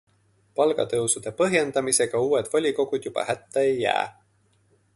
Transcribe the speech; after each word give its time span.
Palgatõusude 0.59 1.33
põhjendamisega 1.41 2.21
uued 2.29 2.49
volikogud 2.55 3.05
juba 3.09 3.27
hätta 3.29 3.67
ei 3.69 3.77
jää. 3.85 4.05